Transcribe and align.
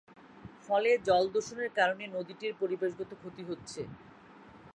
ফলে 0.65 0.89
জল 1.07 1.23
দূষণের 1.33 1.69
কারণে 1.77 2.03
নদীটির 2.15 2.53
পরিবেশগত 2.61 3.11
ক্ষতি 3.21 3.43
হচ্ছে। 3.49 3.81